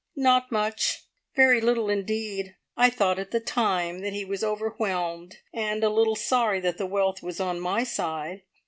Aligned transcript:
"Not 0.15 0.51
much. 0.51 1.03
Very 1.35 1.61
little 1.61 1.87
indeed. 1.87 2.55
I 2.75 2.89
thought 2.89 3.19
at 3.19 3.29
the 3.29 3.39
time 3.39 3.99
that 3.99 4.13
he 4.13 4.25
was 4.25 4.43
overwhelmed, 4.43 5.37
and 5.53 5.83
a 5.83 5.89
little 5.89 6.15
sorry 6.15 6.59
that 6.59 6.79
the 6.79 6.87
wealth 6.87 7.21
was 7.21 7.39
on 7.39 7.59
my 7.59 7.83
side. 7.83 8.41